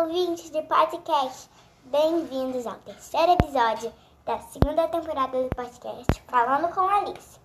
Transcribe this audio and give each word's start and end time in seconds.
Ouvintes 0.00 0.50
de 0.50 0.60
podcast, 0.62 1.48
bem-vindos 1.84 2.66
ao 2.66 2.74
terceiro 2.78 3.30
episódio 3.32 3.92
da 4.26 4.40
segunda 4.40 4.88
temporada 4.88 5.40
do 5.40 5.48
podcast 5.50 6.20
Falando 6.26 6.68
com 6.74 6.80
Alice. 6.80 7.38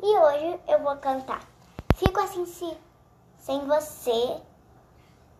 E 0.00 0.16
hoje 0.16 0.60
eu 0.68 0.78
vou 0.78 0.96
cantar 0.98 1.40
Fico 1.96 2.20
Assim 2.20 2.46
se, 2.46 2.78
Sem 3.36 3.66
Você. 3.66 4.40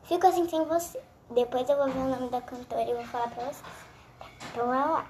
Fico 0.03 0.27
Assim 0.27 0.49
Sem 0.49 0.65
Você. 0.65 1.01
Depois 1.31 1.69
eu 1.69 1.77
vou 1.77 1.87
ver 1.87 2.01
o 2.01 2.09
nome 2.09 2.29
da 2.29 2.41
cantora 2.41 2.91
e 2.91 2.95
vou 2.95 3.05
falar 3.05 3.29
pra 3.29 3.45
vocês. 3.45 3.63
Tá, 4.19 4.27
então 4.51 4.67
vamos 4.67 4.91
lá. 4.91 5.07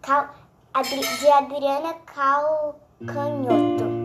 Cal, 0.00 0.30
Adri, 0.72 1.00
de 1.00 1.30
Adriana 1.30 1.92
Calcanhoto. 2.06 4.01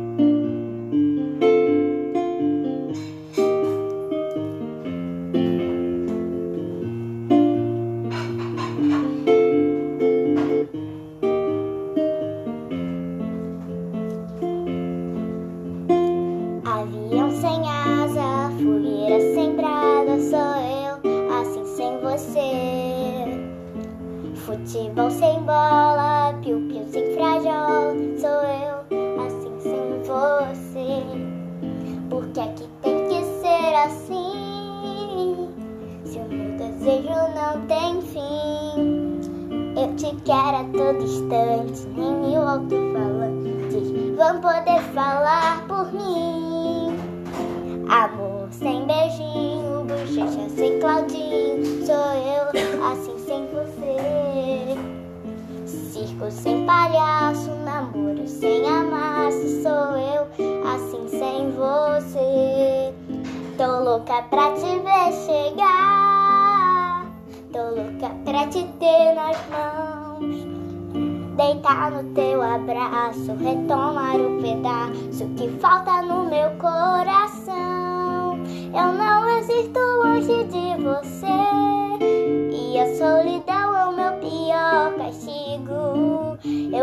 Futebol 24.68 25.10
sem 25.10 25.40
bola, 25.44 26.34
piu-piu 26.44 26.84
sem 26.92 27.14
frajola, 27.14 27.96
sou 28.20 28.44
eu, 28.44 28.84
assim 29.26 29.58
sem 29.62 30.04
você. 30.04 31.04
Porque 32.10 32.42
aqui 32.42 32.68
tem 32.82 33.08
que 33.08 33.24
ser 33.40 33.74
assim, 33.86 35.48
se 36.04 36.20
o 36.20 36.28
meu 36.28 36.58
desejo 36.58 37.08
não 37.34 37.66
tem 37.68 38.02
fim. 38.02 39.22
Eu 39.80 39.96
te 39.96 40.14
quero 40.26 40.58
a 40.58 40.66
todo 40.74 41.02
instante, 41.02 41.88
nem 41.96 42.12
mil 42.16 42.42
alto-falantes 42.42 43.90
vão 44.18 44.42
poder 44.42 44.82
falar 44.94 45.66
por 45.70 45.94
mim. 45.94 46.94
Amor 47.88 48.50
sem 48.52 48.86
beijinho, 48.86 49.86
bochecha 49.86 50.50
sem 50.50 50.78
Claudinho, 50.82 51.57
sem 56.38 56.66
palhaço, 56.66 57.50
namoro 57.66 58.28
sem 58.28 58.68
amasso, 58.68 59.62
sou 59.64 59.98
eu 59.98 60.28
assim 60.68 61.08
sem 61.10 61.52
você. 61.52 62.94
Tô 63.58 63.80
louca 63.84 64.22
pra 64.30 64.52
te 64.52 64.80
ver 64.80 65.12
chegar, 65.26 67.06
tô 67.52 67.60
louca 67.60 68.10
pra 68.24 68.46
te 68.48 68.64
ter 68.80 69.16
nas 69.16 69.38
mãos. 69.50 70.48
Deitar 71.36 71.92
no 71.92 72.04
teu 72.14 72.42
abraço, 72.42 73.36
retomar 73.40 74.16
o 74.16 74.42
pedaço 74.42 75.28
que 75.38 75.50
falta 75.60 76.02
no 76.02 76.26
meu 76.26 76.52
coração. 76.60 78.38
Eu 78.74 78.94
não 78.94 79.30
existo 79.38 79.80
longe 80.04 80.44
de 80.46 80.84
você, 80.84 81.47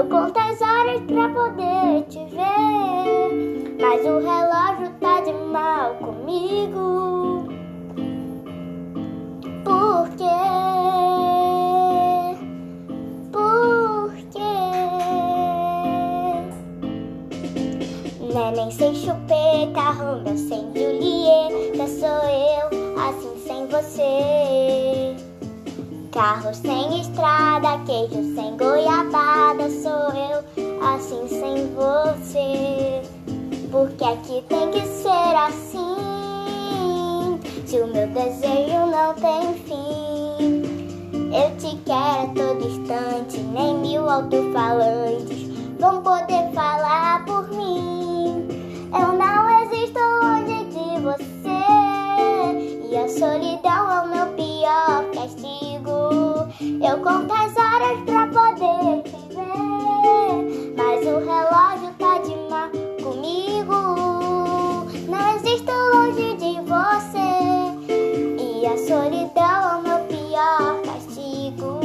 conto 0.08 0.38
as 0.38 0.60
horas 0.60 1.00
pra 1.02 1.28
poder 1.28 2.04
te 2.08 2.24
ver, 2.26 3.76
mas 3.80 4.00
o 4.04 4.18
relógio 4.18 4.90
tá 5.00 5.20
de 5.20 5.32
mal 5.32 5.94
comigo. 5.96 7.48
Por 9.64 10.08
quê? 10.16 10.24
Neném 18.34 18.70
sem 18.70 18.94
chupeta, 18.94 19.90
Romeu 19.96 20.36
sem 20.36 20.72
Julieta, 20.74 21.86
sou 21.86 22.08
eu, 22.08 22.68
assim 23.00 23.36
sem 23.46 23.66
você. 23.68 24.63
Carro 26.14 26.54
sem 26.54 27.00
estrada, 27.00 27.76
queijo 27.84 28.22
sem 28.36 28.56
goiabada, 28.56 29.68
sou 29.68 30.12
eu, 30.14 30.44
assim 30.80 31.26
sem 31.26 31.74
você. 31.74 33.02
Porque 33.68 34.04
aqui 34.04 34.44
tem 34.48 34.70
que 34.70 34.86
ser 34.86 35.34
assim, 35.36 37.40
se 37.66 37.80
o 37.80 37.88
meu 37.88 38.06
desejo 38.06 38.86
não 38.86 39.12
tem 39.14 39.54
fim. 39.64 40.62
Eu 41.34 41.50
te 41.56 41.74
quero 41.78 42.22
a 42.22 42.28
todo 42.32 42.64
instante, 42.64 43.40
nem 43.40 43.74
mil 43.78 44.08
alto-falantes 44.08 45.48
vão 45.80 46.00
poder 46.00 46.48
falar 46.54 47.24
por 47.24 47.48
mim. 47.48 47.93
Eu 56.94 57.00
conto 57.00 57.32
as 57.32 57.56
horas 57.56 57.98
pra 58.06 58.28
poder 58.28 59.02
te 59.02 59.34
ver, 59.34 60.74
mas 60.76 61.04
o 61.04 61.18
relógio 61.18 61.92
tá 61.98 62.18
de 62.18 62.36
mal 62.48 62.70
comigo. 63.02 63.74
Não 65.08 65.34
existo 65.34 65.72
longe 65.72 66.36
de 66.36 66.60
você 66.60 67.32
e 68.38 68.64
a 68.64 68.76
solidão 68.78 69.42
é 69.42 69.76
o 69.76 69.82
meu 69.82 69.98
pior 70.06 70.82
castigo. 70.84 71.80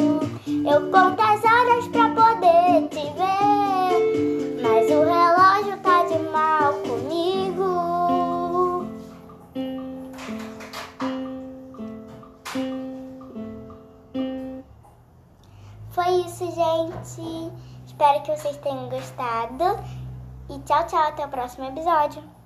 Eu 0.47 0.91
conto 0.91 1.19
as 1.23 1.38
isso, 16.39 16.55
gente. 16.55 17.51
Espero 17.85 18.21
que 18.21 18.35
vocês 18.35 18.57
tenham 18.57 18.89
gostado. 18.89 19.63
E 20.49 20.59
tchau, 20.59 20.85
tchau. 20.87 21.07
Até 21.07 21.25
o 21.25 21.29
próximo 21.29 21.65
episódio. 21.65 22.38